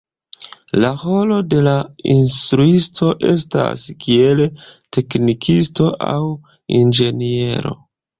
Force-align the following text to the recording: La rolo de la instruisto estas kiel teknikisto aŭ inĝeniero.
La 0.83 0.89
rolo 0.99 1.35
de 1.49 1.57
la 1.65 1.73
instruisto 2.13 3.09
estas 3.31 3.83
kiel 4.05 4.41
teknikisto 4.97 5.91
aŭ 6.07 6.17
inĝeniero. 6.79 7.75